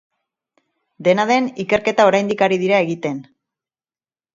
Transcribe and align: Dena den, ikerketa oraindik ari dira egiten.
Dena 1.09 1.27
den, 1.33 1.51
ikerketa 1.67 2.09
oraindik 2.13 2.45
ari 2.49 2.61
dira 2.67 2.85
egiten. 2.91 3.25